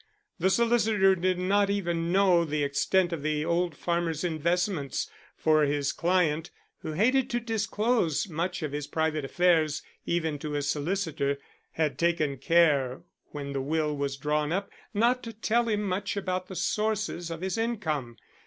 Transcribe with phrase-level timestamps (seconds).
[0.39, 5.91] The solicitor did not even know the extent of the old farmer's investments, for his
[5.91, 11.37] client, who hated to disclose much of his private affairs even to his solicitor,
[11.73, 16.47] had taken care when the will was drawn up not to tell him much about
[16.47, 18.17] the sources of his income.